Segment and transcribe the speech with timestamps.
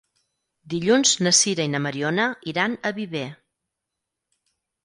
[0.73, 3.29] Dilluns na Sira i na Mariona iran a Viver.